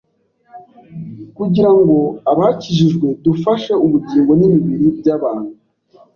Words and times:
kugira 1.37 1.69
ngoabakijijwe 1.79 3.07
dufashe 3.25 3.71
ubugingo 3.85 4.31
n’imibiri 4.35 4.87
by’abantu. 4.99 5.51